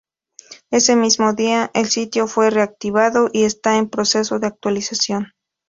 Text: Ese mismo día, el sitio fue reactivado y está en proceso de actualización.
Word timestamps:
Ese 0.71 0.95
mismo 0.95 1.33
día, 1.33 1.69
el 1.75 1.85
sitio 1.87 2.25
fue 2.25 2.49
reactivado 2.49 3.29
y 3.31 3.43
está 3.43 3.77
en 3.77 3.87
proceso 3.87 4.39
de 4.39 4.47
actualización. 4.47 5.33